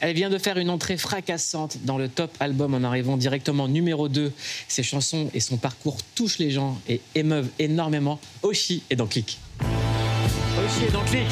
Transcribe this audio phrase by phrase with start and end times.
[0.00, 4.08] Elle vient de faire une entrée fracassante dans le top album en arrivant directement numéro
[4.08, 4.32] 2.
[4.66, 8.18] Ses chansons et son parcours touchent les gens et émeuvent énormément.
[8.42, 9.38] Oshi est dans Click.
[9.60, 11.26] Oshi est dans Click.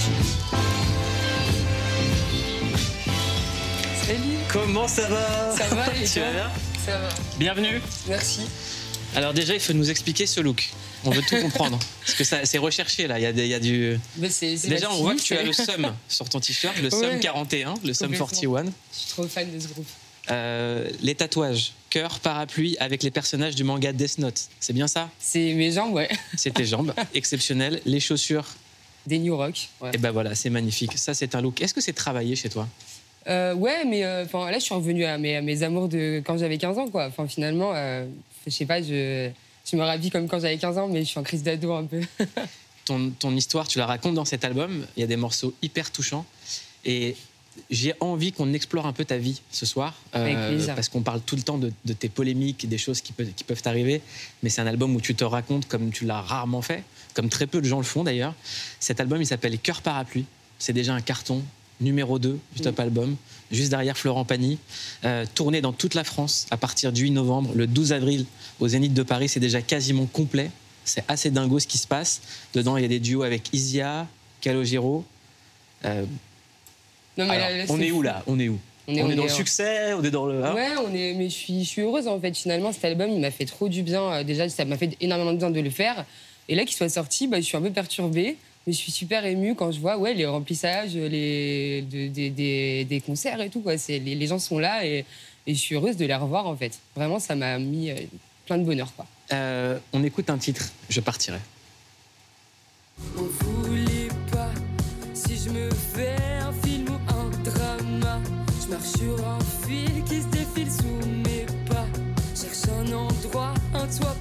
[4.07, 4.19] Salut,
[4.53, 5.51] Comment ça va?
[5.57, 6.51] Ça va et Tu vas bien?
[6.85, 7.09] Ça va,
[7.39, 7.81] Bienvenue.
[8.07, 8.41] merci.
[9.17, 10.69] Alors déjà, il faut nous expliquer ce look.
[11.05, 11.79] On veut tout comprendre.
[12.05, 13.19] Parce que ça, c'est recherché là.
[13.19, 13.99] Il y a, des- il y a du.
[14.29, 17.11] C'est- c'est Déjà, on voit que tu as le SUM sur ton t-shirt, le Ouais.
[17.11, 18.27] SUM 41, le SUM Complètement.
[18.27, 18.65] 41.
[18.65, 19.87] Je suis trop fan de ce groupe.
[20.31, 24.41] Euh, les tatouages, cœur, parapluie avec les personnages du manga Death Note.
[24.61, 25.09] C'est bien ça?
[25.19, 26.09] C'est mes jambes, ouais.
[26.37, 27.81] C'est tes jambes, exceptionnel.
[27.87, 28.45] Les chaussures,
[29.07, 29.69] Des New Rock.
[29.81, 30.93] Ouais, et ben voilà, c'est magnifique.
[30.99, 31.63] Ça, c'est un look.
[31.63, 32.69] Est-ce que c'est travaillé chez toi?
[33.29, 36.23] Euh, ouais mais euh, enfin, là, je suis revenue à mes, à mes amours de
[36.25, 37.07] quand j'avais 15 ans, quoi.
[37.07, 38.07] Enfin, finalement, euh,
[38.47, 39.31] je sais pas, je,
[39.71, 41.85] je me rhabille comme quand j'avais 15 ans, mais je suis en crise d'ado un
[41.85, 42.01] peu.
[42.85, 44.87] ton, ton histoire, tu la racontes dans cet album.
[44.97, 46.25] Il y a des morceaux hyper touchants.
[46.87, 47.17] Et
[47.71, 49.95] j'ai envie qu'on explore un peu ta vie ce soir.
[50.37, 53.33] euh, parce qu'on parle tout le temps de, de tes polémiques, des choses qui, peuvent-
[53.37, 54.01] qui peuvent t'arriver.
[54.43, 56.83] Mais c'est un album où tu te racontes comme tu l'as rarement fait,
[57.15, 58.35] comme très peu de gens le font d'ailleurs.
[58.81, 60.25] Cet album, il s'appelle Cœur Parapluie.
[60.61, 61.43] C'est déjà un carton,
[61.81, 63.17] numéro 2 du top album,
[63.51, 64.59] juste derrière Florent Pagny.
[65.05, 67.53] Euh, tourné dans toute la France à partir du 8 novembre.
[67.55, 68.27] Le 12 avril,
[68.61, 70.51] au Zénith de Paris, c'est déjà quasiment complet.
[70.85, 72.21] C'est assez dingo ce qui se passe.
[72.55, 74.07] Dedans, il y a des duos avec Isia,
[74.41, 75.05] Calogero.
[75.85, 76.05] Euh,
[77.17, 78.23] Non, mais alors, là, là, on est où là?
[78.27, 78.59] On est où?
[78.91, 80.43] On est, on est dans le succès, on est dans le.
[80.43, 80.55] hein?
[80.55, 82.35] Ouais, on est, mais je suis, je suis heureuse en fait.
[82.35, 84.03] Finalement, cet album, il m'a fait trop du bien.
[84.13, 86.07] Euh, Déjà, ça m'a fait énormément de bien de le faire.
[86.49, 88.39] Et là, qu'il soit sorti, bah, je suis un peu perturbée.
[88.69, 92.85] Mais je suis super émue quand je vois ouais, les remplissages, les, de- des- des-
[92.85, 93.63] des concerts et tout.
[93.63, 93.79] Quoi.
[93.79, 95.07] C'est- Les, les gens sont là et,
[95.47, 96.79] et je suis heureuse de les revoir en fait.
[96.95, 97.95] Vraiment, ça m'a mis euh,
[98.45, 98.93] plein de bonheur.
[98.95, 99.07] Quoi.
[99.33, 101.39] Euh, on écoute un titre, je partirai.
[103.17, 104.51] On voulait pas
[105.15, 108.21] si je me fais un film ou un drama.
[108.63, 111.87] Je marche sur un fil qui se défile sous mes pas.
[112.39, 114.15] Cherche un endroit, un toit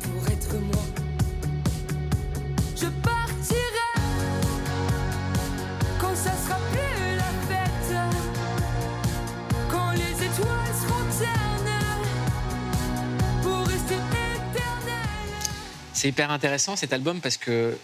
[15.97, 17.75] C'est hyper intéressant cet album parce que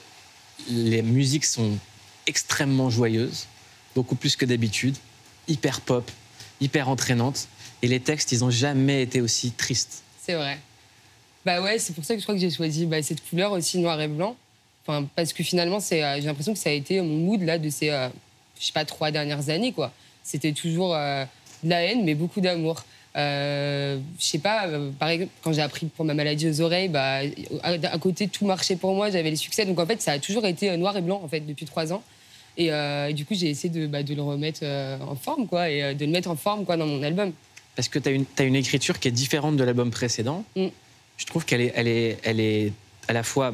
[0.69, 1.79] les musiques sont
[2.27, 3.47] extrêmement joyeuses,
[3.95, 4.95] beaucoup plus que d'habitude,
[5.47, 6.11] hyper pop,
[6.61, 7.47] hyper entraînantes.
[7.81, 10.03] Et les textes, ils n'ont jamais été aussi tristes.
[10.21, 10.59] C'est vrai.
[11.43, 13.79] Bah ouais, c'est pour ça que je crois que j'ai choisi bah, cette couleur aussi
[13.79, 14.37] noir et blanc.
[14.85, 17.71] Enfin, parce que finalement, euh, j'ai l'impression que ça a été mon mood là de
[17.71, 18.09] ces, euh,
[18.59, 19.91] je sais pas, trois dernières années quoi.
[20.21, 21.25] C'était toujours euh,
[21.63, 22.85] de la haine, mais beaucoup d'amour.
[23.15, 26.89] Euh, je sais pas, euh, par exemple, quand j'ai appris pour ma maladie aux oreilles,
[26.89, 27.19] bah,
[27.61, 29.65] à, à côté tout marchait pour moi, j'avais les succès.
[29.65, 31.93] Donc en fait, ça a toujours été euh, noir et blanc en fait depuis trois
[31.93, 32.03] ans.
[32.57, 35.69] Et, euh, et du coup, j'ai essayé de, bah, de le remettre en forme quoi,
[35.69, 37.31] et de le mettre en forme quoi dans mon album.
[37.75, 40.43] Parce que tu as une, t'as une écriture qui est différente de l'album précédent.
[40.55, 40.67] Mm.
[41.17, 42.71] Je trouve qu'elle est, elle est, elle est
[43.07, 43.53] à la fois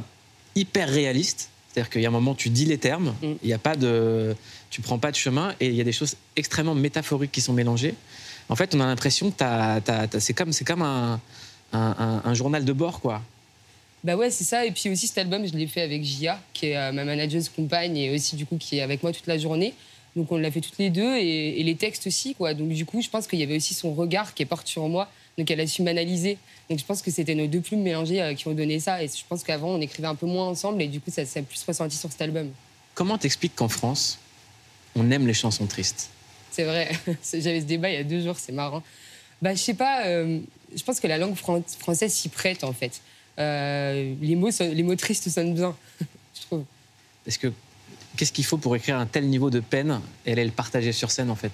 [0.55, 1.49] hyper réaliste.
[1.71, 3.33] C'est-à-dire qu'il y a un moment, tu dis les termes, Mm.
[3.43, 4.35] il y a pas de,
[4.69, 7.53] tu prends pas de chemin, et il y a des choses extrêmement métaphoriques qui sont
[7.53, 7.93] mélangées.
[8.49, 11.19] En fait, on a l'impression que c'est comme, c'est comme un,
[11.71, 13.21] un- un- un journal de bord, quoi.
[14.03, 14.65] Bah ouais, c'est ça.
[14.65, 17.49] Et puis aussi, cet album, je l'ai fait avec Gia, qui est euh, ma manageuse
[17.49, 19.73] compagne et aussi, du coup, qui est avec moi toute la journée.
[20.15, 22.53] Donc, on l'a fait toutes les deux et, et les textes aussi, quoi.
[22.53, 24.87] Donc, du coup, je pense qu'il y avait aussi son regard qui est porte sur
[24.87, 25.09] moi.
[25.37, 26.37] Donc, elle a su m'analyser.
[26.69, 29.03] Donc, je pense que c'était nos deux plumes mélangées euh, qui ont donné ça.
[29.03, 31.41] Et je pense qu'avant, on écrivait un peu moins ensemble et du coup, ça s'est
[31.43, 32.49] plus ressenti sur cet album.
[32.95, 34.17] Comment t'expliques qu'en France,
[34.95, 36.09] on aime les chansons tristes?
[36.59, 36.89] C'est vrai.
[37.33, 38.83] J'avais ce débat il y a deux jours, c'est marrant.
[39.41, 40.39] Bah, je sais pas, euh,
[40.75, 42.99] je pense que la langue fran- française s'y prête, en fait.
[43.39, 45.73] Euh, les, mots, les mots tristes sonnent bien,
[46.35, 46.65] je trouve.
[47.23, 47.53] Parce que
[48.17, 51.11] qu'est-ce qu'il faut pour écrire un tel niveau de peine et aller le partager sur
[51.11, 51.53] scène, en fait?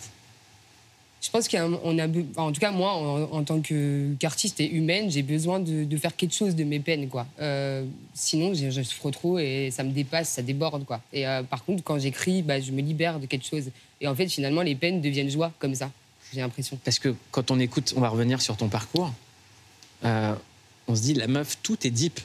[1.26, 5.24] Je pense qu'on a, en tout cas moi, en, en tant qu'artiste et humaine, j'ai
[5.24, 7.26] besoin de, faire quelque chose de mes peines, quoi.
[7.42, 11.02] Euh, sinon, je, je souffre trop et ça me dépasse, ça déborde, quoi.
[11.12, 13.72] Et euh, par contre, quand j'écris, bah, je me libère de quelque chose.
[14.02, 15.90] Et en fait, finalement, les peines deviennent joie, comme ça.
[16.32, 16.78] J'ai l'impression.
[16.84, 19.12] Parce que quand on écoute, on va revenir sur ton parcours,
[20.04, 20.36] euh,
[20.88, 22.20] on se dit, la meuf, tout est deep.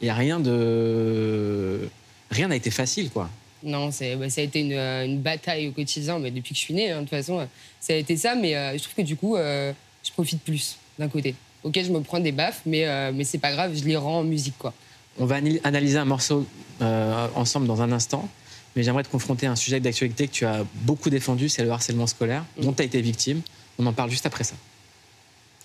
[0.00, 1.88] Il n'y a rien de.
[2.32, 3.30] Rien n'a été facile, quoi.
[3.64, 6.64] Non, bah, ça a été une, euh, une bataille au quotidien, mais depuis que je
[6.64, 7.46] suis née, hein, de toute façon, euh,
[7.80, 8.34] ça a été ça.
[8.34, 9.72] Mais euh, je trouve que du coup, euh,
[10.04, 11.34] je profite plus d'un côté.
[11.62, 14.18] Ok, je me prends des baffes, mais, euh, mais c'est pas grave, je les rends
[14.18, 14.74] en musique, quoi.
[15.18, 16.46] On va analyser un morceau
[16.80, 18.28] ensemble dans un instant,
[18.74, 21.70] mais j'aimerais te confronter à un sujet d'actualité que tu as beaucoup défendu, c'est le
[21.70, 23.40] harcèlement scolaire, dont tu as été victime.
[23.78, 24.56] On en parle juste après ça.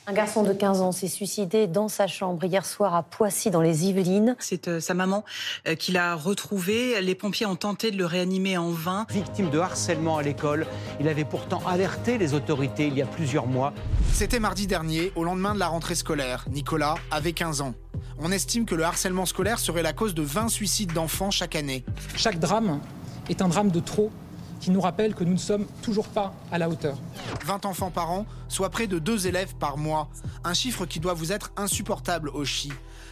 [0.07, 3.61] Un garçon de 15 ans s'est suicidé dans sa chambre hier soir à Poissy, dans
[3.61, 4.35] les Yvelines.
[4.39, 5.23] C'est euh, sa maman
[5.67, 6.99] euh, qui l'a retrouvé.
[7.01, 9.05] Les pompiers ont tenté de le réanimer en vain.
[9.09, 10.65] Victime de harcèlement à l'école,
[10.99, 13.73] il avait pourtant alerté les autorités il y a plusieurs mois.
[14.11, 16.45] C'était mardi dernier, au lendemain de la rentrée scolaire.
[16.49, 17.75] Nicolas avait 15 ans.
[18.17, 21.85] On estime que le harcèlement scolaire serait la cause de 20 suicides d'enfants chaque année.
[22.15, 22.81] Chaque drame
[23.29, 24.11] est un drame de trop
[24.59, 26.97] qui nous rappelle que nous ne sommes toujours pas à la hauteur.
[27.45, 30.09] 20 enfants par an, soit près de 2 élèves par mois.
[30.43, 32.43] Un chiffre qui doit vous être insupportable au.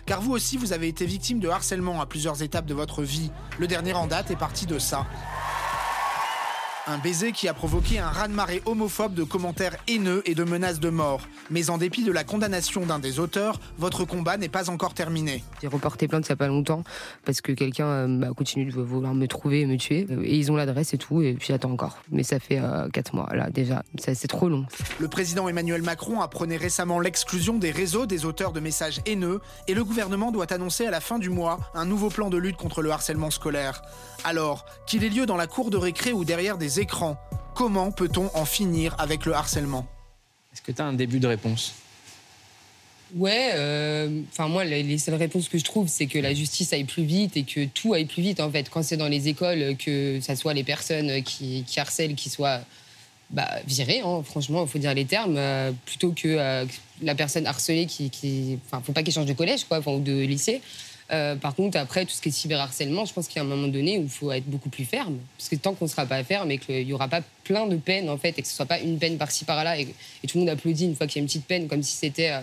[0.05, 3.31] Car vous aussi, vous avez été victime de harcèlement à plusieurs étapes de votre vie.
[3.59, 5.05] Le dernier en date est parti de ça.
[6.89, 10.89] Un baiser qui a provoqué un raz-de-marée homophobe de commentaires haineux et de menaces de
[10.89, 11.27] mort.
[11.49, 15.43] Mais en dépit de la condamnation d'un des auteurs, votre combat n'est pas encore terminé.
[15.61, 16.85] J'ai reporté plainte il n'y a pas longtemps
[17.25, 20.07] parce que quelqu'un euh, bah, continue de vouloir me trouver et me tuer.
[20.23, 21.97] Et ils ont l'adresse et tout, et puis j'attends encore.
[22.09, 22.61] Mais ça fait
[22.93, 24.65] 4 mois là déjà, c'est trop long.
[24.99, 29.73] Le président Emmanuel Macron apprenait récemment l'exclusion des réseaux des auteurs de messages haineux et
[29.73, 32.81] le gouvernement doit annoncer à la fin du mois un nouveau plan de lutte contre
[32.81, 33.81] le harcèlement scolaire.
[34.23, 37.17] Alors, qu'il ait lieu dans la cour de récré ou derrière des écrans.
[37.55, 39.87] Comment peut-on en finir avec le harcèlement?
[40.53, 41.73] Est-ce que tu as un début de réponse?
[43.15, 46.83] Ouais, euh, enfin moi les seules réponses que je trouve c'est que la justice aille
[46.83, 48.69] plus vite et que tout aille plus vite en fait.
[48.69, 52.59] Quand c'est dans les écoles, que ça soit les personnes qui, harcèlent qui soient
[53.29, 56.65] bah, virées, hein, franchement il faut dire les termes, euh, plutôt que euh,
[57.01, 60.21] la personne harcelée qui, qui, enfin faut pas qu'elle change de collège quoi, ou de
[60.21, 60.61] lycée.
[61.11, 63.47] Euh, par contre, après, tout ce qui est cyberharcèlement, je pense qu'il y a un
[63.47, 65.17] moment donné où il faut être beaucoup plus ferme.
[65.37, 67.77] Parce que tant qu'on ne sera pas ferme et qu'il n'y aura pas plein de
[67.77, 70.37] peines, en fait, et que ce ne soit pas une peine par-ci par-là, et, tout
[70.37, 72.41] le monde applaudit une fois qu'il y a une petite peine, comme si c'était euh,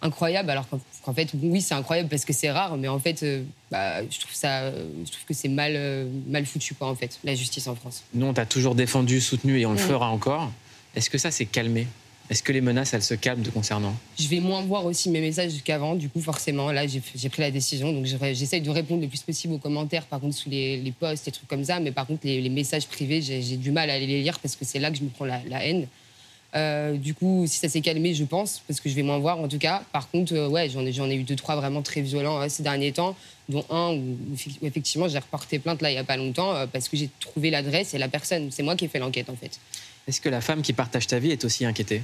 [0.00, 0.66] incroyable, alors
[1.02, 4.18] qu'en fait, oui, c'est incroyable parce que c'est rare, mais en fait, euh, bah, je,
[4.18, 7.74] trouve ça, je trouve que c'est mal, mal foutu, quoi, en fait, la justice en
[7.74, 8.04] France.
[8.14, 10.50] Nous, on t'a toujours défendu, soutenu, et on le fera encore.
[10.94, 11.86] Est-ce que ça s'est calmé?
[12.30, 15.20] Est-ce que les menaces, elles se calment de concernant Je vais moins voir aussi mes
[15.20, 16.70] messages qu'avant, du coup, forcément.
[16.70, 20.20] Là, j'ai pris la décision, donc j'essaye de répondre le plus possible aux commentaires, par
[20.20, 21.80] contre, sous les, posts, et trucs comme ça.
[21.80, 24.78] Mais par contre, les, messages privés, j'ai du mal à les lire parce que c'est
[24.78, 25.88] là que je me prends la, haine.
[26.54, 29.38] Euh, du coup, si ça s'est calmé, je pense, parce que je vais moins voir
[29.38, 29.82] en tout cas.
[29.92, 32.90] Par contre, euh, ouais, j'en ai, ai eu deux, trois vraiment très violents ces derniers
[32.90, 33.14] temps,
[33.48, 34.16] dont un où,
[34.62, 37.50] effectivement j'ai reporté plainte là il n'y a pas longtemps euh, parce que j'ai trouvé
[37.50, 38.50] l'adresse et la personne.
[38.50, 39.60] C'est moi qui ai fait l'enquête en fait.
[40.08, 42.02] Est-ce que la femme qui partage ta vie est aussi inquiétée?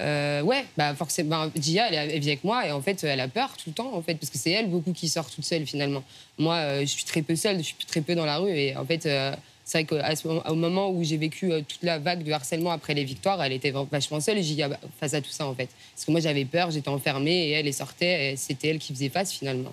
[0.00, 3.56] Euh, ouais, bah forcément, Gia, elle, vit avec moi et en fait, elle a peur
[3.56, 6.02] tout le temps, en fait, parce que c'est elle beaucoup qui sort toute seule finalement.
[6.38, 8.76] Moi, euh, je suis très peu seule, je suis très peu dans la rue et
[8.76, 12.72] en fait, euh, c'est vrai qu'au moment où j'ai vécu toute la vague de harcèlement
[12.72, 14.68] après les victoires, elle était vachement seule, Gia,
[15.00, 15.68] face à tout ça en fait.
[15.94, 18.92] Parce que moi, j'avais peur, j'étais enfermée et elle, est sortait et c'était elle qui
[18.92, 19.72] faisait face finalement.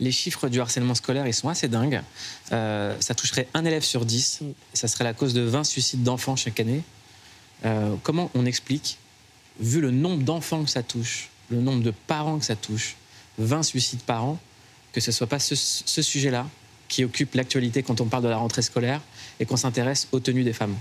[0.00, 2.00] Les chiffres du harcèlement scolaire, ils sont assez dingues.
[2.48, 4.40] ça toucherait un élève sur dix.
[4.40, 4.46] Mm.
[4.72, 6.80] Ça serait la cause de 20 suicides d'enfants chaque année.
[8.04, 8.96] comment on explique
[9.60, 12.96] vu le nombre d'enfants que ça touche, le nombre de parents que ça touche,
[13.38, 14.38] 20 suicides par an,
[14.92, 16.46] que ce ne soit pas ce, sujet-là
[16.88, 19.00] qui occupe l'actualité quand on parle de la rentrée scolaire
[19.38, 20.74] et qu'on s'intéresse aux tenues des femmes.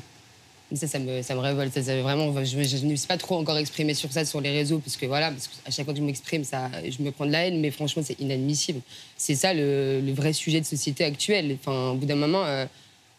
[0.74, 1.78] Ça, ça me, révolte.
[1.78, 4.98] Vraiment, je, ne me suis pas trop encore exprimé sur ça sur les réseaux, parce
[4.98, 7.48] que voilà, parce à chaque fois que je m'exprime, ça, je me prends de la
[7.48, 8.82] haine, mais franchement, c'est inadmissible.
[9.16, 11.58] C'est ça le, vrai sujet de société actuelle.
[11.62, 12.66] Enfin, au bout d'un moment, euh,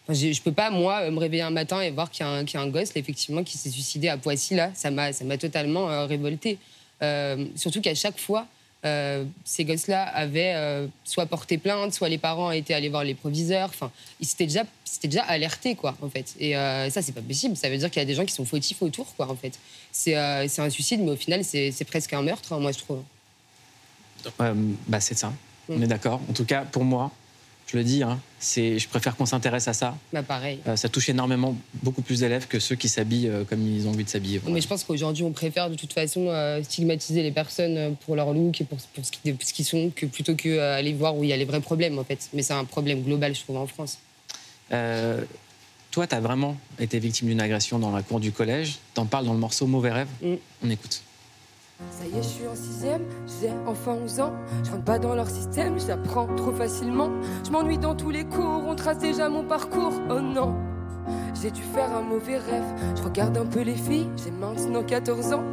[0.09, 2.61] je, ne peux pas, moi, me réveiller un matin et voir qu'il y, y, a
[2.61, 4.71] un gosse, effectivement, qui s'est suicidé à Poissy, là.
[4.75, 6.59] Ça m'a totalement euh, révolté.
[7.03, 8.47] Euh, surtout qu'à chaque fois,
[8.87, 13.69] euh, ces gosses-là avaient soit porté plainte, soit les parents étaient allés voir les proviseurs.
[13.69, 14.65] Enfin, ils s'étaient déjà,
[15.03, 16.35] déjà alertés, quoi, en fait.
[16.41, 17.57] Et ça, c'est pas possible.
[17.57, 19.59] Ça veut dire qu'il y a des gens qui sont fautifs autour, quoi, en fait.
[19.93, 23.03] C'est un suicide, mais au final, c'est presque un meurtre, hein, moi, je trouve.
[24.39, 25.35] bah, c'est ça.
[25.69, 26.23] On est d'accord.
[26.31, 27.13] En tout cas, pour moi,
[27.71, 29.95] je le dis, hein, c'est, je préfère qu'on s'intéresse à ça.
[30.15, 30.59] Bah pareil.
[30.67, 33.91] Euh, ça touche énormément beaucoup plus d'élèves que ceux qui s'habillent euh, comme ils ont
[33.91, 34.41] envie de s'habiller.
[34.49, 38.33] Mais je pense qu'aujourd'hui, on préfère de toute façon euh, stigmatiser les personnes pour leur
[38.33, 41.37] look et pour, pour ce qu'ils sont, que plutôt qu'aller voir où il y a
[41.37, 42.31] les vrais problèmes en fait.
[42.33, 43.99] Mais c'est un problème global, je trouve, en France.
[44.71, 48.79] toi, tu as vraiment été victime d'une agression dans la cour du collège.
[48.95, 50.09] T'en parles dans le morceau Mauvais rêve.
[50.23, 50.35] Mm.
[50.65, 51.03] On écoute.
[51.79, 53.03] Ça y est, je suis en sixième,
[53.41, 54.33] j'ai enfin 11 ans.
[54.65, 57.09] Je rentre pas dans leur système, j'apprends trop facilement.
[57.47, 59.93] Je m'ennuie dans tous les cours, on trace déjà mon parcours.
[60.11, 60.57] Oh non,
[61.41, 62.65] j'ai dû faire un mauvais rêve.
[62.97, 65.45] Je regarde un peu les filles, j'ai maintenant 14 ans.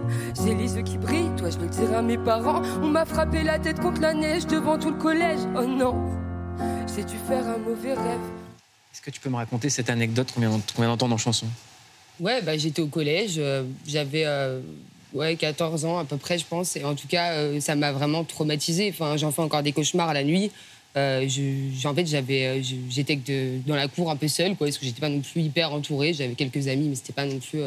[0.43, 2.63] J'ai les yeux qui brillent, toi je le dirai à mes parents.
[2.81, 5.41] On m'a frappé la tête contre la neige devant tout le collège.
[5.55, 5.95] Oh non,
[6.95, 8.25] j'ai dû faire un mauvais rêve.
[8.91, 11.45] Est-ce que tu peux me raconter cette anecdote qu'on vient d'entendre en chanson?
[12.19, 14.23] Ouais, bah, j'étais au collège, euh, j'avais.
[14.25, 14.61] Euh,
[15.13, 16.75] ouais, 14 ans à peu près, je pense.
[16.75, 18.89] Et en tout cas, euh, ça m'a vraiment traumatisée.
[18.89, 20.51] Enfin, j'en fais encore des cauchemars la nuit.
[20.97, 23.19] Euh, fait, j'avais, euh, j'étais
[23.65, 26.13] dans la cour un peu seule, parce que j'étais pas non plus hyper entourée.
[26.13, 27.61] J'avais quelques amis, mais c'était pas non plus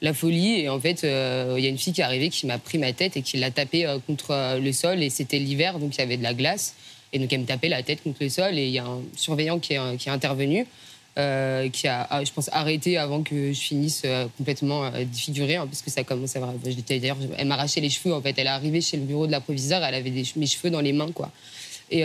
[0.00, 0.60] la folie.
[0.60, 2.78] Et en fait, euh, il y a une fille qui est arrivée qui m'a pris
[2.78, 5.02] ma tête et qui l'a tapée euh, contre euh, le sol.
[5.02, 6.74] Et c'était l'hiver, donc il y avait de la glace.
[7.12, 8.58] Et donc elle me tapait la tête contre le sol.
[8.58, 10.66] Et il y a un surveillant qui est intervenu,
[11.18, 15.66] euh, qui a, je pense, arrêté avant que je finisse euh, complètement euh, défigurée, hein,
[15.66, 16.48] parce que ça commençait à.
[16.64, 18.14] je D'ailleurs, elle m'arrachait les cheveux.
[18.14, 20.46] En fait, elle est arrivée chez le bureau de la proviseure, elle avait des, mes
[20.46, 21.32] cheveux dans les mains, quoi.
[21.90, 22.02] Et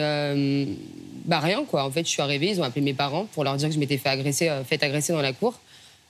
[1.26, 1.86] bah rien, quoi.
[1.86, 3.80] En fait, je suis arrivée, ils ont appelé mes parents pour leur dire que je
[3.80, 5.60] m'étais fait agresser, fait agresser dans la cour.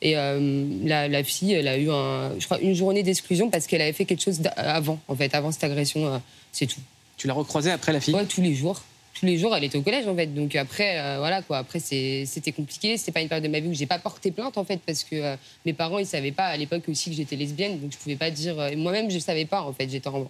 [0.01, 3.81] Et la, la fille, elle a eu, un, je crois, une journée d'exclusion parce qu'elle
[3.81, 6.21] avait fait quelque chose avant, en fait, avant cette agression.
[6.53, 6.79] c'est tout.
[7.17, 8.13] Tu l'as recroisée après la fille?
[8.15, 8.81] Ouais, tous les jours.
[9.17, 10.27] Tous les jours, elle était au collège, en fait.
[10.27, 11.59] Donc après, euh, voilà, quoi.
[11.59, 12.97] Après, c'était compliqué.
[12.97, 15.03] C'était pas une période de ma vie où j'ai pas porté plainte, en fait, parce
[15.05, 17.79] que euh, mes parents, ils savaient pas à l'époque aussi que j'étais lesbienne.
[17.79, 18.59] Donc je pouvais pas dire.
[18.59, 19.89] euh, Moi-même, je savais pas, en fait.
[19.89, 20.29] J'étais en.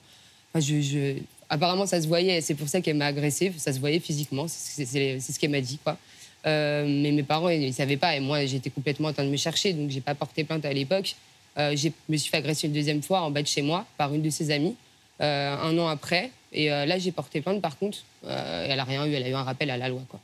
[0.54, 1.15] Enfin,
[1.50, 2.42] Apparemment, ça se voyait.
[2.42, 3.51] C'est pour ça qu'elle m'a agressée.
[3.58, 4.46] Ça se voyait physiquement.
[4.48, 5.98] C'est ce qu'elle m'a dit, quoi.
[6.46, 8.15] Mais mes parents, ils, ils savaient pas.
[8.15, 9.74] Et moi, j'étais complètement en train de me chercher.
[9.74, 11.15] Donc j'ai pas porté plainte à l'époque.
[11.58, 14.22] Je me suis fait agresser une deuxième fois en bas de chez moi par une
[14.22, 14.75] de ses amies
[15.20, 16.32] un an après.
[16.55, 18.00] Et euh, là, j'ai porté plainte par contre.
[18.25, 20.01] Euh, et elle a rien eu, elle a eu un rappel à la loi.
[20.09, 20.19] Quoi.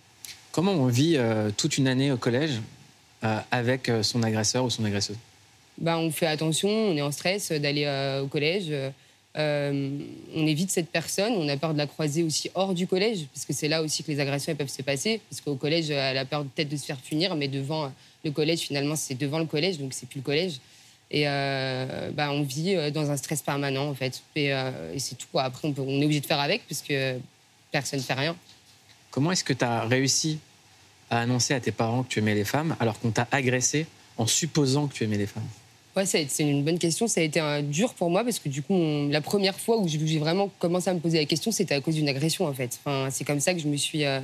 [0.51, 2.59] Comment on vit euh, toute une année au collège
[3.51, 5.17] avec son agresseur ou son agresseuse
[5.77, 7.85] Bah, on fait attention, on est en stress d'aller
[8.19, 8.73] au collège.
[9.37, 9.99] Euh,
[10.35, 13.45] on évite cette personne, on a peur de la croiser aussi hors du collège, parce
[13.45, 15.21] que c'est là aussi que les agressions elles peuvent se passer.
[15.29, 17.91] Parce qu'au collège, elle a peur peut-être de se faire punir, mais devant
[18.25, 20.59] le collège, finalement, c'est devant le collège, donc c'est plus le collège.
[21.13, 24.23] Et euh, bah, on vit euh, dans un stress permanent, en fait.
[24.35, 25.27] Et, euh, et c'est tout.
[25.31, 25.43] quoi.
[25.43, 27.19] Après, on, peut- on est obligé de faire avec, parce que
[27.69, 28.35] personne ne fait rien.
[29.11, 30.39] Comment est-ce que tu as réussi
[31.09, 33.85] à annoncer à tes parents que tu aimais les femmes alors qu'on t'a agressé
[34.17, 35.47] en supposant que tu aimais les femmes?
[35.97, 37.05] Ouais, c'est une bonne question.
[37.09, 39.77] Ça a été un, dur pour moi parce que du coup, on- la première fois
[39.77, 42.53] où j'ai vraiment commencé à me poser la question, c'était à cause d'une agression en
[42.53, 42.79] fait.
[42.85, 44.21] Enfin, c'est comme ça que je me suis, euh,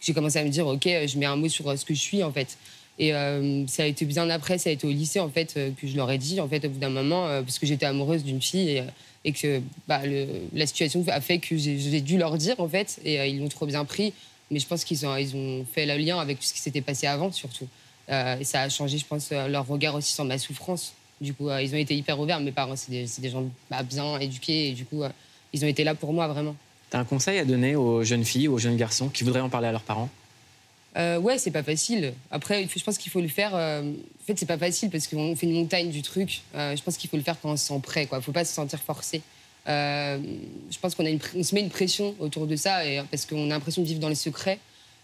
[0.00, 2.22] j'ai commencé à me dire, ok, je mets un mot sur ce que je suis
[2.22, 2.56] en fait.
[2.98, 5.70] Et euh, ça a été bien après, ça a été au lycée en fait euh,
[5.80, 7.86] que je leur ai dit en fait au bout d'un moment euh, parce que j'étais
[7.86, 8.84] amoureuse d'une fille
[9.24, 10.02] et, que bah,
[10.52, 13.66] la situation a fait que j'ai dû leur dire en fait et ils l'ont trop
[13.66, 14.12] bien pris.
[14.50, 16.82] Mais je pense qu'ils ont, ils ont fait le lien avec tout ce qui s'était
[16.82, 17.66] passé avant surtout.
[18.10, 20.92] Et ça a changé, je pense, leur regard aussi sur ma souffrance.
[21.22, 22.38] Du coup, ils ont été hyper ouverts.
[22.40, 24.68] Mes parents, c'est des, des gens bah, bien éduqués.
[24.68, 25.02] Et du coup,
[25.54, 26.54] ils ont été là pour moi, vraiment.
[26.90, 29.48] Tu as un conseil à donner aux jeunes filles aux jeunes garçons qui voudraient en
[29.48, 30.10] parler à leurs parents?
[30.96, 32.14] Euh, ouais, c'est pas facile.
[32.30, 33.54] Après, je pense qu'il faut le faire.
[33.54, 36.42] euh, En fait, c'est pas facile parce qu'on fait une montagne du truc.
[36.54, 38.06] Euh, je pense qu'il faut le faire quand on se sent prêt.
[38.06, 38.20] Quoi.
[38.20, 39.20] Faut pas se sentir forcé.
[39.66, 40.18] Euh,
[40.70, 43.24] je pense qu'on a une, on se met une pression autour de ça et, parce
[43.26, 44.58] qu'on a l'impression de vivre dans les secrets.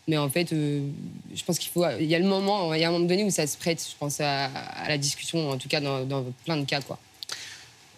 [0.07, 1.85] Mais en fait, je pense qu'il faut.
[1.99, 3.85] Il y a le moment, il y a un moment donné où ça se prête.
[3.91, 6.99] Je pense à, à la discussion, en tout cas dans, dans plein de cas, quoi.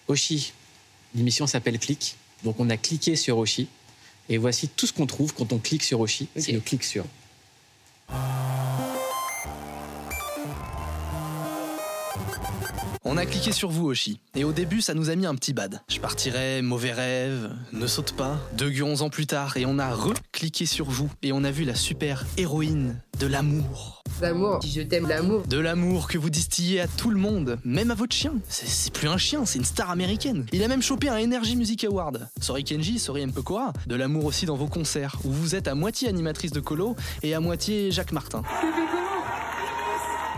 [0.09, 0.53] Oshi,
[1.15, 2.17] l'émission s'appelle Click.
[2.45, 3.69] Donc on a cliqué sur Oshi.
[4.29, 6.29] Et voici tout ce qu'on trouve quand on clique sur Oshi.
[6.37, 6.55] C'est Ok.
[6.55, 7.05] le clic sur.
[8.13, 8.52] Bye.
[13.05, 14.21] On a cliqué sur vous, Oshi.
[14.37, 15.81] Et au début, ça nous a mis un petit bad.
[15.89, 18.39] Je partirais, mauvais rêve, ne saute pas.
[18.57, 18.71] Deux
[19.03, 21.11] ans plus tard, et on a re-cliqué sur vous.
[21.23, 24.05] Et on a vu la super héroïne de l'amour.
[24.21, 25.43] L'amour, je t'aime, l'amour.
[25.49, 28.35] De l'amour que vous distillez à tout le monde, même à votre chien.
[28.49, 30.47] C'est- C'est plus un chien, c'est une star américaine.
[30.53, 32.29] Il a même chopé un Energy Music Award.
[32.41, 33.73] Sorry Kenji, sorry Mpokora.
[33.89, 36.95] De l'amour aussi dans vos concerts, où vous êtes à moitié animatrice de colo
[37.25, 38.43] et à moitié Jacques Martin.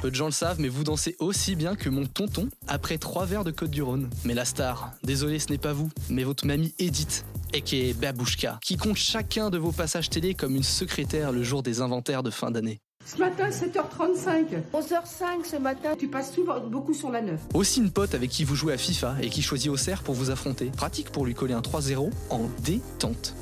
[0.04, 3.24] Peu de gens le savent, mais vous dansez aussi bien que mon tonton après trois
[3.24, 4.10] verres de Côte du Rhône.
[4.26, 7.98] Mais la star, désolé, ce n'est pas vous, mais votre mamie Edith, et qui est
[7.98, 12.22] Babouchka, qui compte chacun de vos passages télé comme une secrétaire le jour des inventaires
[12.22, 12.82] de fin d'année.
[13.06, 14.64] Ce matin, 7h35.
[14.74, 15.94] 11h05 ce matin.
[15.98, 17.40] Tu passes souvent beaucoup sur la 9.
[17.54, 20.14] Aussi une pote avec qui vous jouez à FIFA et qui choisit au cerf pour
[20.14, 20.66] vous affronter.
[20.66, 23.34] Pratique pour lui coller un 3-0 en détente.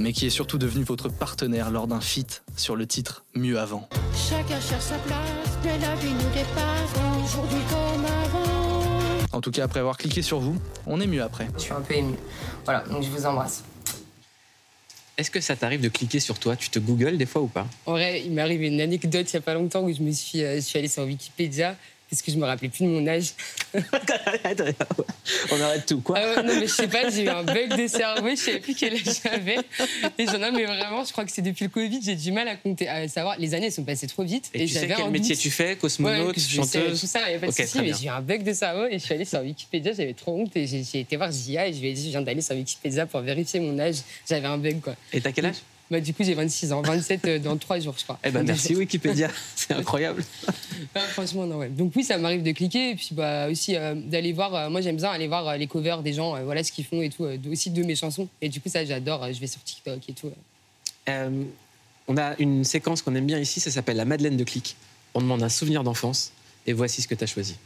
[0.00, 3.86] Mais qui est surtout devenu votre partenaire lors d'un feat sur le titre Mieux avant.
[4.14, 5.18] Chacun cherche sa place,
[5.62, 6.90] mais la vie nous dépasse.
[7.22, 9.28] Aujourd'hui comme avant.
[9.32, 11.48] En tout cas, après avoir cliqué sur vous, on est mieux après.
[11.58, 12.16] Je suis un peu émue.
[12.64, 13.62] Voilà, donc je vous embrasse.
[15.18, 16.56] Est-ce que ça t'arrive de cliquer sur toi?
[16.56, 17.66] Tu te googles des fois ou pas?
[17.84, 20.12] En vrai, il m'est arrivé une anecdote il y a pas longtemps où je me
[20.12, 21.76] suis, euh, je suis allée sur Wikipédia
[22.10, 23.32] parce que je me rappelais plus de mon âge.
[25.52, 26.18] On arrête tout, quoi.
[26.18, 28.74] Ouais, non, mais je sais pas, j'ai eu un bug de cerveau, je savais plus
[28.74, 29.58] quel âge j'avais.
[30.18, 32.48] Et j'en ai, mais vraiment, je crois que c'est depuis le Covid, j'ai du mal
[32.48, 33.38] à compter, à savoir.
[33.38, 34.50] Les années sont passées trop vite.
[34.54, 35.42] Et, tu sais quel métier doute.
[35.42, 37.52] tu fais Ouais, Cosmonaute, que je sais, chanteuse Tout ça, il n'y a pas de
[37.52, 39.40] Ok, souci, très mais j'ai eu un bug de cerveau et je suis allée sur
[39.40, 42.10] Wikipédia, j'avais trop honte et j'ai été voir Jia et je lui ai dit, je
[42.10, 43.96] viens d'aller sur Wikipédia pour vérifier mon âge.
[44.28, 44.94] J'avais un bug, quoi.
[45.12, 45.56] Et t'as quel âge?
[45.90, 48.18] Bah, du coup, j'ai 26 ans, 27 euh, dans 3 jours, je crois.
[48.22, 50.24] Eh ben merci Wikipédia, c'est incroyable.
[50.94, 51.68] Ah, franchement, non, ouais.
[51.68, 54.54] Donc oui, ça m'arrive de cliquer et puis bah, aussi euh, d'aller voir.
[54.54, 57.02] euh, moi, j'aime bien aller voir euh, les covers des gens, voilà ce qu'ils font
[57.02, 58.28] et tout, aussi de mes chansons.
[58.40, 59.30] Et du coup, ça, j'adore.
[59.32, 60.32] je vais sur TikTok et tout.
[62.08, 64.74] on a une séquence qu'on aime bien ici, ça s'appelle la Madeleine de clic.
[65.14, 66.32] On demande un souvenir d'enfance
[66.66, 67.56] Et voici ce que tu as choisi.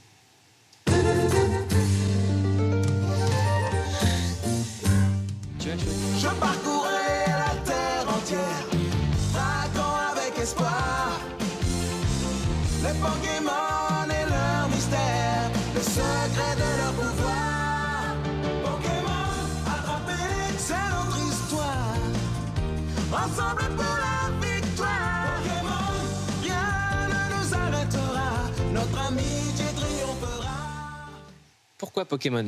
[31.94, 32.44] Pourquoi Pokémon?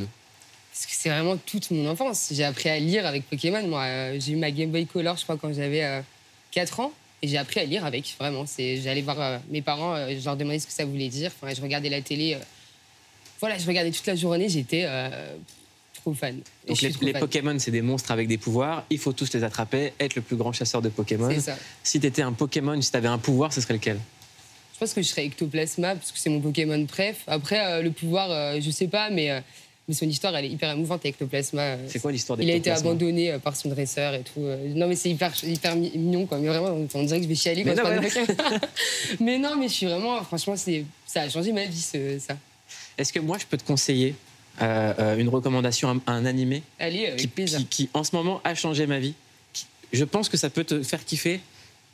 [0.73, 2.31] Parce que c'est vraiment toute mon enfance.
[2.33, 3.65] J'ai appris à lire avec Pokémon.
[3.69, 6.01] Moi, euh, j'ai eu ma Game Boy Color, je crois, quand j'avais euh,
[6.51, 6.93] 4 ans.
[7.23, 8.45] Et j'ai appris à lire avec, vraiment.
[8.45, 11.31] C'est- J'allais voir euh, mes parents, euh, je leur demandais ce que ça voulait dire.
[11.41, 12.35] Enfin, je regardais la télé.
[12.35, 12.39] euh,
[13.39, 14.49] voilà, je regardais toute la journée.
[14.49, 15.37] J'étais euh,
[15.95, 16.41] trop fan.
[16.67, 17.21] Et Donc les, trop les fan.
[17.21, 18.85] Pokémon, c'est des monstres avec des pouvoirs.
[18.91, 21.33] Il faut tous les attraper, être le plus grand chasseur de Pokémon.
[21.41, 21.57] Ça.
[21.85, 24.01] Si tu étais un Pokémon, si tu avais un pouvoir, ce serait lequel?
[24.77, 27.23] Je pense que je serais Ectoplasma, parce que c'est mon Pokémon préf.
[27.27, 29.41] Après, euh, le pouvoir, euh, je sais pas, mais, euh,
[29.89, 31.77] mais son histoire, elle est hyper émouvante, Ectoplasma.
[31.89, 34.41] C'est quoi l'histoire Il a été abandonné par son dresseur et tout.
[34.75, 36.37] Non, mais c'est hyper, hyper mi- mignon, quoi.
[36.37, 38.37] Mais vraiment, on dirait que je vais chialer quand Mais je non, parle de.
[38.37, 38.61] Pokémon.
[39.21, 42.37] mais non, mais je suis vraiment, franchement, ça a changé ma vie, ce- ça.
[42.99, 44.15] Est-ce que moi, je peux te conseiller
[44.61, 47.61] euh, une recommandation, un, un animé Allez, avec qui, plaisir.
[47.61, 49.15] qui- qui, en ce moment, a changé ma vie
[49.95, 51.41] Je pense que ça peut te faire kiffer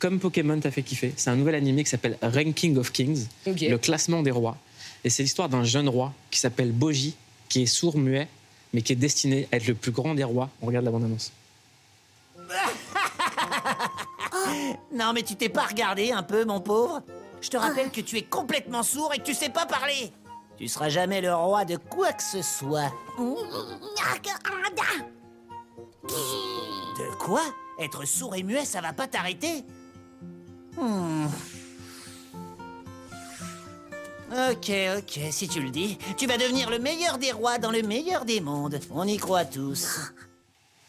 [0.03, 1.13] comme Pokémon t'a fait kiffer.
[1.15, 4.57] C'est un nouvel animé qui s'appelle Ranking of Kings, le classement des rois.
[5.05, 7.15] Et c'est l'histoire d'un jeune roi qui s'appelle Boji,
[7.47, 8.27] qui est sourd-muet,
[8.73, 10.49] mais qui est destiné à être le plus grand des rois.
[10.61, 11.31] On regarde la bande-annonce.
[14.93, 17.01] Non, mais tu t'es pas regardé un peu, mon pauvre
[17.41, 20.11] Je te rappelle que tu es complètement sourd et que tu sais pas parler.
[20.57, 22.91] Tu seras jamais le roi de quoi que ce soit.
[26.03, 27.41] De quoi?
[27.79, 29.63] Être sourd et muet, ça va pas t'arrêter
[30.77, 31.27] Hmm.
[34.31, 35.97] Ok, ok, si tu le dis.
[36.17, 38.79] Tu vas devenir le meilleur des rois dans le meilleur des mondes.
[38.91, 39.99] On y croit tous.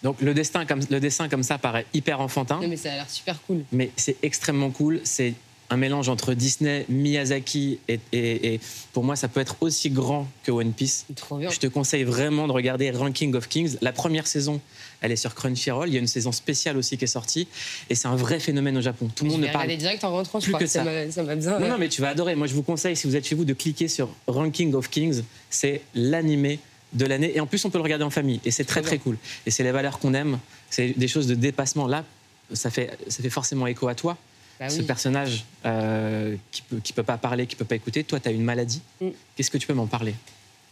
[0.02, 2.60] Donc le, destin comme, le dessin comme ça paraît hyper enfantin.
[2.60, 3.64] Non, mais ça a l'air super cool.
[3.72, 5.00] mais c'est extrêmement cool.
[5.04, 5.34] C'est
[5.70, 8.60] un mélange entre Disney, Miyazaki et, et- et
[8.92, 11.04] pour moi, ça peut être aussi grand que One Piece.
[11.16, 11.50] Trop bien.
[11.50, 13.76] Je te conseille vraiment de regarder Ranking of Kings.
[13.82, 14.60] La première saison,
[15.00, 15.88] elle est sur Crunchyroll.
[15.88, 17.46] Il y a une saison spéciale aussi qui est sortie
[17.90, 19.08] et c'est un vrai phénomène au Japon.
[19.14, 20.84] Tout le Je monde ne parle direct en rentrant, je plus crois que que ça
[21.10, 21.22] ça.
[21.22, 21.58] m'a, bien.
[21.58, 22.34] non, non, mais tu vas adorer.
[22.34, 25.22] Moi, je vous conseille, si vous êtes chez vous, de cliquer sur Ranking of Kings.
[25.50, 26.58] C'est l'animé
[26.92, 27.32] de l'année.
[27.36, 28.40] Et en plus, on peut le regarder en famille.
[28.44, 29.16] Et c'est très, très cool.
[29.46, 30.38] Et c'est les valeurs qu'on aime.
[30.70, 31.86] C'est des choses de dépassement.
[31.86, 32.04] Là,
[32.52, 34.16] ça fait, ça fait forcément écho à toi.
[34.60, 38.04] Bah Ce personnage euh, qui peut, qui peut pas parler, qui peut pas écouter.
[38.04, 38.80] Toi, tu as une maladie.
[39.00, 39.08] Mm.
[39.36, 40.14] Qu'est-ce que tu peux m'en parler?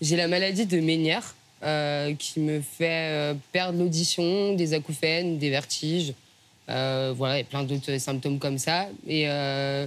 [0.00, 5.51] J'ai la maladie de Ménière euh, qui me fait euh, perdre l'audition, des acouphènes, des
[5.51, 6.14] vertiges.
[6.68, 8.88] Euh, voilà, et plein d'autres symptômes comme ça.
[9.07, 9.87] Et euh,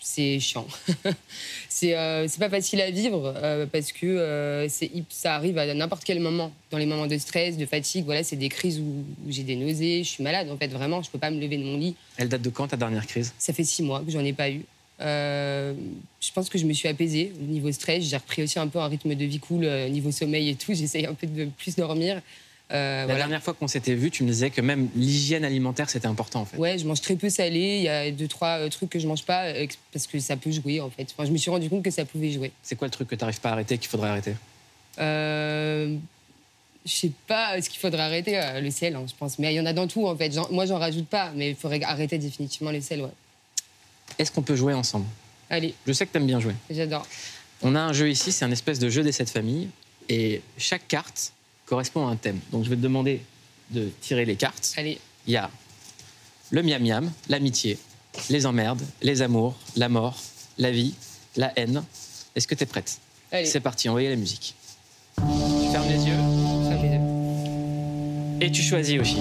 [0.00, 0.66] c'est chiant.
[1.68, 3.34] c'est euh, pas facile à vivre
[3.70, 4.66] parce que
[5.10, 6.52] ça arrive à n'importe quel moment.
[6.70, 9.56] Dans les moments de stress, de fatigue, voilà, c'est des crises où, où j'ai des
[9.56, 11.94] nausées, je suis malade en fait, vraiment, je peux pas me lever de mon lit.
[12.16, 13.34] Elle date de quand ta dernière crise?
[13.38, 14.64] Ça fait six mois que j'en ai pas eu.
[15.00, 15.74] Euh,
[16.20, 18.04] je pense que je me suis apaisée au niveau stress.
[18.04, 20.74] J'ai repris aussi un peu un rythme de vie cool, euh, niveau sommeil et tout.
[20.74, 22.22] J'essaye un peu de plus dormir.
[22.72, 23.18] Euh, La voilà.
[23.20, 26.44] dernière fois qu'on s'était vu, tu me disais que même l'hygiène alimentaire, c'était important en
[26.46, 26.56] fait.
[26.56, 27.76] Ouais, je mange très peu salé.
[27.76, 29.52] Il y a deux, trois euh, trucs que je mange pas
[29.92, 31.06] parce que ça peut jouer en fait.
[31.12, 32.50] Enfin, je me suis rendu compte que ça pouvait jouer.
[32.62, 34.32] C'est quoi le truc que tu n'arrives pas à arrêter qu'il faudrait arrêter?
[34.98, 39.38] Je sais pas ce qu'il faudrait arrêter, le sel, hein, je pense.
[39.40, 40.32] Mais il y en a dans tout en fait.
[40.50, 43.08] Moi, j'en rajoute pas, mais il faudrait arrêter définitivement le sel, ouais.
[44.18, 45.06] Est-ce qu'on peut jouer ensemble?
[45.50, 46.54] Allez, Je sais que tu aimes bien jouer.
[46.70, 47.06] j'adore.
[47.62, 49.68] On a un jeu ici, c'est un espèce de jeu des sept familles.
[50.08, 51.32] Et chaque carte
[51.66, 52.38] correspond à un thème.
[52.52, 53.22] Donc je vais te demander
[53.70, 54.74] de tirer les cartes.
[54.76, 54.98] Allez.
[55.26, 55.50] Il y a
[56.50, 57.78] le miam miam, l'amitié,
[58.30, 60.16] les emmerdes, les amours, la mort,
[60.58, 60.94] la vie,
[61.36, 61.82] la haine.
[62.36, 62.98] Est-ce que tu es prête?
[63.32, 63.46] Allez.
[63.46, 64.54] C'est parti, envoyez la musique.
[65.16, 65.22] Tu
[65.72, 66.14] fermes les yeux.
[66.68, 68.46] Ferme les yeux.
[68.46, 69.16] Et tu choisis Oshi.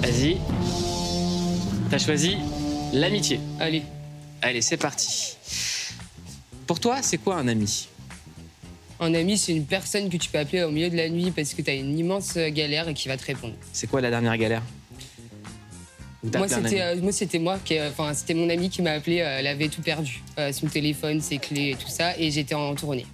[0.00, 0.38] Vas-y.
[1.90, 2.36] T'as choisi
[2.96, 3.40] l'amitié.
[3.60, 3.82] Allez.
[4.42, 5.36] Allez, c'est parti.
[6.66, 7.88] Pour toi, c'est quoi un ami?
[8.98, 11.52] Un ami, c'est une personne que tu peux appeler au milieu de la nuit parce
[11.54, 13.54] que tu as une immense euh, galère et qui va te répondre.
[13.72, 14.62] C'est quoi la dernière galère?
[16.34, 19.20] Moi, c'était euh, moi, c'était moi, qui, euh, c'était mon ami qui m'a appelé.
[19.20, 22.74] euh, elle avait tout perdu, son téléphone, ses clés, et tout ça, et j'étais en
[22.74, 23.06] tournée.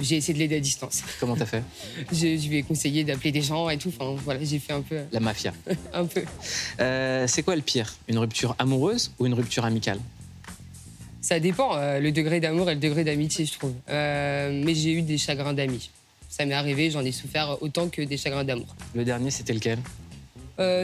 [0.00, 1.02] J'ai essayé de l'aider à distance.
[1.20, 1.62] Comment t'as fait
[2.12, 3.92] Je, je lui ai conseillé d'appeler des gens et tout.
[3.96, 5.52] Enfin, voilà, j'ai fait un peu, La mafia.
[5.92, 6.24] un peu.
[6.80, 7.94] Euh, c'est quoi le pire?
[8.08, 9.98] Une rupture amoureuse ou une rupture amicale?
[11.24, 13.72] Ça dépend, euh, le degré d'amour et le degré d'amitié, je trouve.
[13.88, 15.88] Euh, mais j'ai eu des chagrins d'amis.
[16.28, 18.76] Ça m'est arrivé, j'en ai souffert autant que des chagrins d'amour.
[18.94, 19.78] Le dernier, c'était lequel?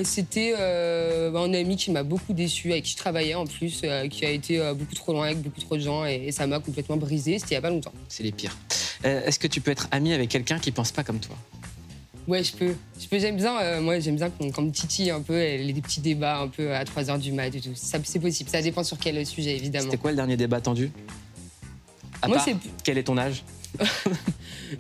[0.02, 4.24] C'était euh, un ami qui m'a beaucoup déçu, avec qui je travaillais en plus, qui
[4.24, 6.96] a été beaucoup trop loin avec beaucoup trop de gens et, et ça m'a complètement
[6.96, 7.38] brisé.
[7.38, 7.92] C'était il y a pas longtemps.
[8.08, 8.56] C'est les pires.
[9.04, 11.36] Euh, Est-ce que tu peux être ami avec quelqu'un qui pense pas comme toi
[12.28, 12.74] Ouais, je peux.
[13.00, 15.80] Je peux j'aime bien, euh, moi j'aime bien qu'on me titille un peu, les des
[15.80, 17.74] petits débats un peu à 3h du mat et tout.
[17.74, 19.84] Ça, C'est possible, ça dépend sur quel sujet évidemment.
[19.86, 20.90] C'était quoi le dernier débat tendu?
[22.22, 23.42] À Moi, c'est- Quel est ton âge?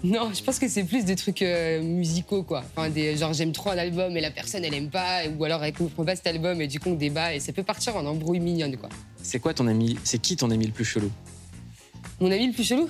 [0.04, 2.62] Non, je pense que c'est plus des trucs euh, musicaux, quoi.
[2.76, 5.64] Enfin, des, genre, j'aime trop un album et la personne, elle aime pas, ou alors
[5.64, 8.06] elle comprend pas cet album et du coup, on débat et ça peut partir en
[8.06, 8.88] embrouille mignonne, quoi.
[9.22, 9.98] C'est quoi ton ami?
[10.04, 11.10] C'est qui ton ami le plus chelou?
[12.20, 12.88] Mon ami le plus chelou?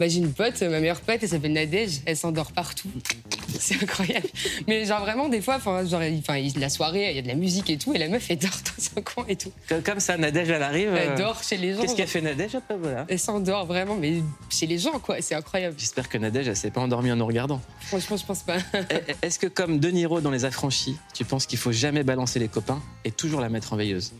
[0.00, 2.88] Bah, J'ai une pote, ma meilleure pote, elle s'appelle Nadège, elle s'endort partout.
[3.58, 4.26] C'est incroyable.
[4.66, 7.76] Mais genre, vraiment, des fois, enfin, la soirée, il y a de la musique et
[7.76, 9.52] tout, et la meuf, elle dort dans un coin et tout.
[9.84, 10.94] Comme- ça, Nadège, elle arrive.
[10.94, 11.82] Elle euh, dort chez les gens.
[11.82, 15.20] Qu'est-ce qu'elle fait Nadège après voilà Elle s'endort vraiment, mais chez les gens, quoi.
[15.20, 15.76] C'est incroyable.
[15.78, 17.60] J'espère que Nadège, elle s'est pas endormie en nous regardant.
[17.80, 18.56] Franchement, je pense pas.
[18.90, 22.38] Eh, Est-ce que comme De Niro dans Les Affranchis, tu penses qu'il faut jamais balancer
[22.38, 24.12] les copains et toujours la mettre en veilleuse?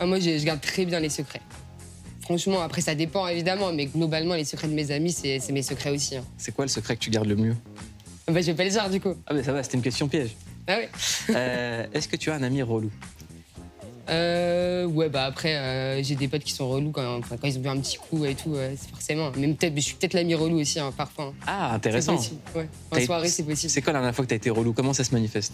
[0.00, 1.40] Ah, moi, je garde très bien les secrets.
[2.26, 5.90] Franchement, après, ça dépend évidemment, mais globalement, les secrets de mes amis, c'est mes secrets
[5.90, 6.16] aussi.
[6.16, 6.24] hein.
[6.36, 7.54] C'est quoi le secret que tu gardes le mieux?
[8.26, 9.14] Bah, je vais pas le dire du coup.
[9.28, 10.30] Ah mais ça va, c'était une question piège.
[10.66, 10.88] Ah ouais
[11.30, 12.90] Euh, Est-ce que tu as un ami relou?
[14.10, 17.58] Euh, Ouais, bah après, euh, j'ai des potes qui sont relous quand, enfin, quand ils
[17.58, 19.30] ont bu un petit coup et tout, c'est forcément.
[19.36, 21.26] Même peut-être, je suis peut-être l'ami relou aussi, hein, parfois.
[21.26, 21.32] hein.
[21.46, 22.16] Ah, intéressant.
[22.16, 22.68] Possible, ouais.
[22.90, 23.70] En T'as- soirée, c'est possible.
[23.70, 24.72] C'est quoi la dernière fois que t'as été relou?
[24.72, 25.52] Comment ça se manifeste?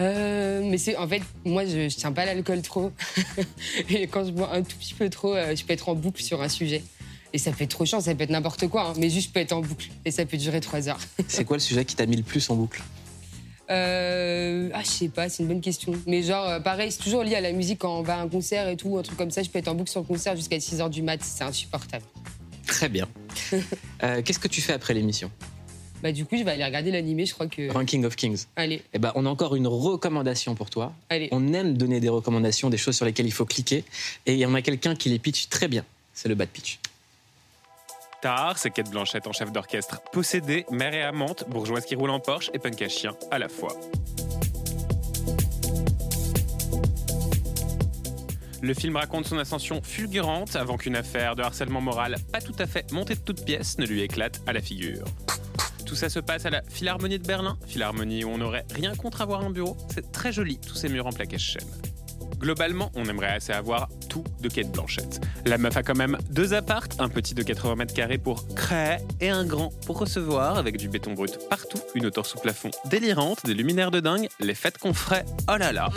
[0.00, 2.92] Euh, mais c'est en fait, moi, je, je tiens pas l'alcool trop.
[3.88, 6.22] et quand je bois un tout petit peu trop, euh, je peux être en boucle
[6.22, 6.82] sur un sujet.
[7.32, 9.32] Et ça peut être trop chiant, ça peut être n'importe quoi, hein, mais juste je
[9.32, 9.88] peux être en boucle.
[10.04, 11.00] Et ça peut durer trois heures.
[11.28, 12.82] C'est quoi le sujet qui t'a mis le plus en boucle?
[13.68, 15.92] Euh, ah, je sais pas, c'est une bonne question.
[16.06, 18.28] Mais genre, euh, pareil, c'est toujours lié à la musique quand on va à un
[18.28, 19.42] concert et tout, un truc comme ça.
[19.42, 22.04] Je peux être en boucle sur le concert jusqu'à 6 h du mat, c'est insupportable.
[22.66, 23.08] Très bien.
[24.02, 25.30] Euh, Qu'est-ce que tu fais après l'émission?
[26.02, 27.70] Bah, du coup, je vais aller regarder l'animé, je crois que.
[27.72, 28.44] Ranking of Kings.
[28.56, 30.92] Allez, Eh ben, on a encore une recommandation pour toi.
[31.08, 31.28] allez.
[31.32, 33.84] On aime donner des recommandations, des choses sur lesquelles il faut cliquer.
[34.26, 35.84] Et il y en a quelqu'un qui les pitch très bien.
[36.14, 36.78] C'est le bad pitch.
[38.22, 42.18] Tard, c'est Kate Blanchette en chef d'orchestre, possédée, mère et amante, bourgeoise qui roule en
[42.20, 43.76] Porsche et punk à chien à la fois.
[48.62, 52.66] Le film raconte son ascension fulgurante avant qu'une affaire de harcèlement moral pas tout à
[52.66, 55.04] fait montée de toutes pièces ne lui éclate à la figure.
[55.86, 59.22] Tout ça se passe à la Philharmonie de Berlin, Philharmonie où on n'aurait rien contre
[59.22, 59.76] avoir un bureau.
[59.94, 61.68] C'est très joli, tous ces murs en plaquage chaîne.
[62.38, 65.20] Globalement, on aimerait assez avoir tout de Kate Blanchett.
[65.46, 68.98] La meuf a quand même deux appartes, un petit de 80 mètres carrés pour créer
[69.20, 73.46] et un grand pour recevoir, avec du béton brut partout, une hauteur sous plafond délirante,
[73.46, 75.88] des luminaires de dingue, les fêtes qu'on ferait, oh là là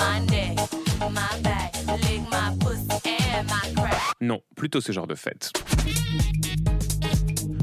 [4.21, 5.51] Non, plutôt ce genre de fête.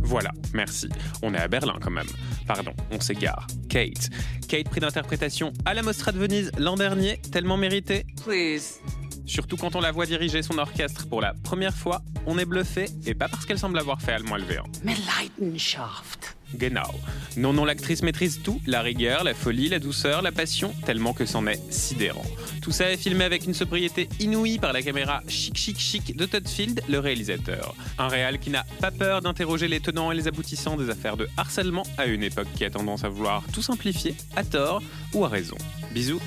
[0.06, 0.88] Voilà, merci.
[1.20, 2.06] On est à Berlin quand même.
[2.46, 3.48] Pardon, on s'égare.
[3.68, 4.08] Kate.
[4.48, 8.06] Kate, prix d'interprétation à la Mostra de Venise l'an dernier, tellement mérité.
[8.24, 8.80] Please.
[9.26, 12.86] Surtout quand on la voit diriger son orchestre pour la première fois, on est bluffé,
[13.06, 14.58] et pas parce qu'elle semble avoir fait allemand levé.
[14.84, 16.36] Mais Leidenschaft.
[16.54, 16.88] Genau.
[17.36, 21.26] Non, non, l'actrice maîtrise tout, la rigueur, la folie, la douceur, la passion, tellement que
[21.26, 22.24] c'en est sidérant.
[22.62, 26.24] Tout ça est filmé avec une sobriété inouïe par la caméra chic chic chic de
[26.24, 27.74] Todd Field, le réalisateur.
[27.98, 31.28] Un réal qui n'a pas peur d'interroger les tenants et les aboutissants des affaires de
[31.36, 34.82] harcèlement à une époque qui a tendance à vouloir tout simplifier, à tort
[35.14, 35.56] ou à raison.
[35.92, 36.20] Bisous.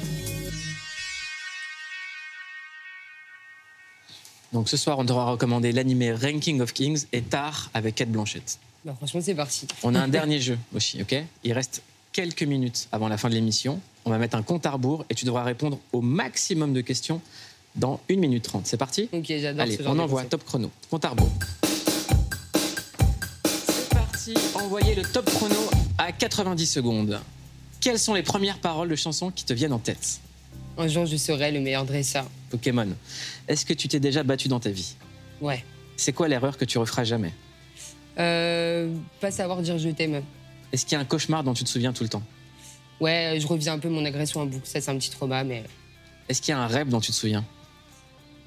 [4.54, 8.60] Donc ce soir, on devra recommander l'animé Ranking of Kings et Tard avec Kate Blanchett.
[8.84, 9.68] Bah, franchement, c'est parti.
[9.84, 11.16] On a un dernier jeu aussi, ok?
[11.44, 13.80] Il reste quelques minutes avant la fin de l'émission.
[14.06, 17.22] On va mettre un compte à rebours et tu devras répondre au maximum de questions
[17.76, 18.66] dans 1 minute 30.
[18.66, 19.08] C'est parti?
[19.12, 20.72] Ok, j'adore Allez, ce genre on envoie top chrono.
[20.90, 21.32] Compte à rebours.
[23.44, 24.34] C'est parti.
[24.56, 27.20] Envoyez le top chrono à 90 secondes.
[27.80, 30.20] Quelles sont les premières paroles de chansons qui te viennent en tête?
[30.78, 32.26] Un jour, je serai le meilleur dresseur.
[32.50, 32.88] Pokémon.
[33.48, 34.96] Est-ce que tu t'es déjà battu dans ta vie?
[35.42, 35.64] Ouais.
[35.98, 37.34] C'est quoi l'erreur que tu referas jamais?
[38.18, 40.22] Euh, pas savoir dire je t'aime.
[40.72, 42.24] Est-ce qu'il y a un cauchemar dont tu te souviens tout le temps?
[43.00, 44.66] Ouais, je reviens un peu mon agression en boucle.
[44.68, 45.64] Ça, c'est un petit trauma, mais.
[46.28, 47.46] Est-ce qu'il y a un rêve dont tu te souviens?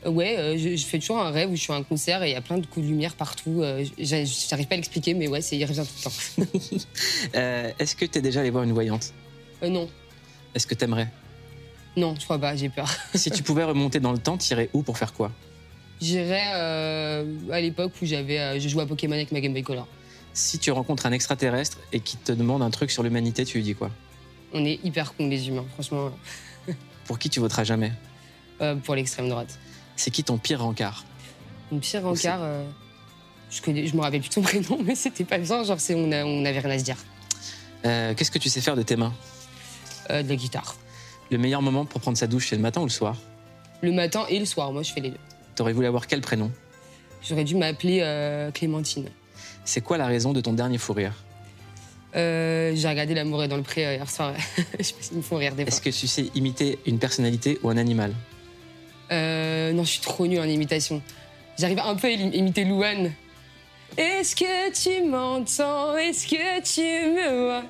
[0.07, 2.23] Euh, Ouais, euh, je, je fais toujours un rêve où je suis à un concert
[2.23, 3.63] et il y a plein de coups de lumière partout.
[3.63, 6.85] Euh, j'a- J'arrive pas à l'expliquer, mais ouais, c'est- il revient tout le temps.
[7.35, 9.13] Euh, Est-ce que tu es déjà allé voir une voyante?
[9.63, 9.89] Euh, non,
[10.55, 11.09] Est-ce que t'aimerais?
[11.97, 12.89] Non, je crois pas, j'ai peur.
[13.15, 15.31] Si tu pouvais remonter dans le temps, t'irais où pour faire quoi?
[16.01, 19.63] J'irais euh, à l'époque où j'avais, euh, je jouais à Pokémon avec ma Game Boy
[19.63, 19.87] Color.
[20.33, 23.65] Si tu rencontres un extraterrestre et qui te demande un truc sur l'humanité, tu lui
[23.65, 23.91] dis quoi?
[24.55, 26.11] On est hyper cons les humains, franchement,
[27.05, 27.93] Pour qui tu voteras jamais?
[28.61, 29.59] Euh, pour l'extrême droite.
[29.97, 31.05] C'est qui ton pire rencard?
[31.71, 32.41] Mon pire rencard,
[33.51, 36.11] je, connais, je me rappelle plus son prénom, mais c'était pas bien, genre c'est, on,
[36.13, 36.97] a- on avait rien à se dire.
[37.83, 39.13] Qu'est-ce que tu sais faire de tes mains?
[40.09, 40.77] De la guitare.
[41.33, 43.17] Le meilleur moment pour prendre sa douche, c'est le matin ou le soir
[43.81, 45.17] Le matin et le soir, moi je fais les deux.
[45.57, 46.51] T'aurais voulu avoir quel prénom
[47.27, 49.09] J'aurais dû m'appeler euh, Clémentine.
[49.65, 51.15] C'est quoi la raison de ton dernier fou rire
[52.17, 54.35] Euh, J'ai regardé L'amour est dans le pré euh, hier soir.
[54.79, 55.69] je sais pas s'ils me font rire des fois.
[55.69, 58.13] Est-ce que tu sais imiter une personnalité ou un animal
[59.11, 61.03] non, je suis trop nulle en imitation.
[61.59, 63.13] J'arrive un peu à im- imiter Louane.
[63.97, 65.97] Est-ce que tu m'entends?
[65.97, 67.63] Est-ce que tu me vois?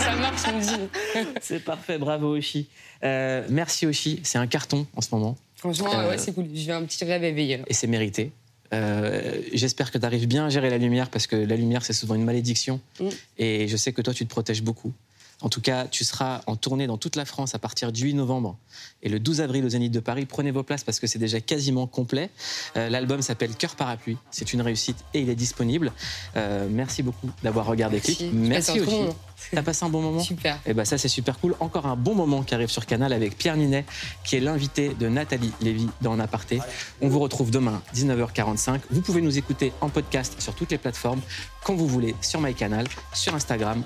[0.00, 1.28] Ça marche, je me dis.
[1.40, 2.68] C'est parfait, bravo Oshi.
[3.02, 5.36] Euh, merci Oshi, c'est un carton en ce moment.
[5.56, 6.46] Franchement, Euh, ouais, c'est cool.
[6.52, 7.62] J'ai un petit rêve éveillé.
[7.66, 8.32] et c'est mérité.
[8.72, 11.92] Euh, J'espère que tu arrives bien à gérer la lumière parce que la lumière, c'est
[11.92, 12.80] souvent une malédiction.
[13.00, 13.08] Mm.
[13.38, 14.92] Et je sais que toi, tu te protèges beaucoup.
[15.40, 18.14] En tout cas, tu seras en tournée dans toute la France à partir du 8
[18.14, 18.56] novembre
[19.02, 20.26] et le 12 avril au Zénith de Paris.
[20.26, 22.30] Prenez vos places parce que c'est déjà quasiment complet.
[22.76, 24.16] Euh, L'album s'appelle Cœur Parapluie.
[24.30, 25.92] C'est une réussite et il est disponible.
[26.36, 28.00] Euh, merci beaucoup d'avoir regardé.
[28.00, 28.24] Click.
[28.32, 28.96] Merci aussi.
[29.52, 30.58] T'as passé un bon moment Super.
[30.66, 31.54] Et ben ça c'est super cool.
[31.60, 33.84] Encore un bon moment qui arrive sur Canal avec Pierre Ninet,
[34.24, 36.60] qui est l'invité de Nathalie Lévy dans En Aparté.
[37.00, 38.80] On vous retrouve demain 19h45.
[38.90, 41.20] Vous pouvez nous écouter en podcast sur toutes les plateformes
[41.64, 43.82] quand vous voulez sur MyCanal, sur Instagram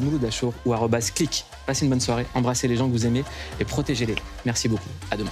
[0.00, 0.72] @mouloudachour ou
[1.14, 1.44] @click.
[1.66, 3.24] Passez une bonne soirée, embrassez les gens que vous aimez
[3.60, 4.16] et protégez-les.
[4.44, 4.88] Merci beaucoup.
[5.10, 5.30] À demain.